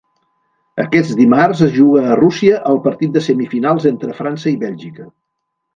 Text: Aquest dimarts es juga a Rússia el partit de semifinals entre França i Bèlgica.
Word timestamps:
Aquest 0.83 1.13
dimarts 1.19 1.61
es 1.67 1.75
juga 1.77 2.01
a 2.13 2.17
Rússia 2.23 2.63
el 2.73 2.83
partit 2.89 3.15
de 3.19 3.25
semifinals 3.29 3.89
entre 3.95 4.21
França 4.23 4.55
i 4.57 4.61
Bèlgica. 4.67 5.11